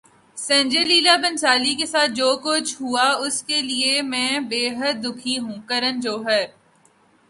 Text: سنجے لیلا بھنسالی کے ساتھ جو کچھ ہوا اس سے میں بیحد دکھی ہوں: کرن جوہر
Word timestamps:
سنجے 0.37 0.83
لیلا 0.83 1.15
بھنسالی 1.23 1.73
کے 1.79 1.85
ساتھ 1.85 2.11
جو 2.11 2.29
کچھ 2.43 2.71
ہوا 2.81 3.07
اس 3.25 3.35
سے 3.41 4.01
میں 4.03 4.31
بیحد 4.49 4.95
دکھی 5.05 5.37
ہوں: 5.39 5.55
کرن 5.69 5.99
جوہر 5.99 6.41